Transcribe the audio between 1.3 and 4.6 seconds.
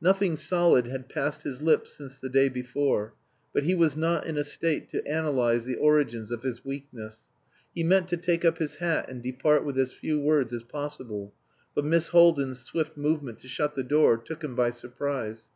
his lips since the day before, but he was not in a